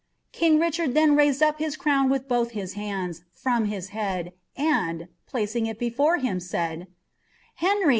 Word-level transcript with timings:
King 0.31 0.57
Kichatd 0.57 0.93
next 0.93 1.11
raised 1.11 1.43
up 1.43 1.59
his 1.59 1.77
crowo 1.77 2.09
with 2.09 2.27
both 2.27 2.53
to 2.53 2.67
bands 2.75 3.21
from 3.35 3.65
his 3.65 3.89
head, 3.89 4.33
and. 4.57 5.09
placing 5.27 5.67
it 5.67 5.77
before 5.77 6.17
liim, 6.17 6.41
said, 6.41 6.87
—"Benry. 7.61 7.89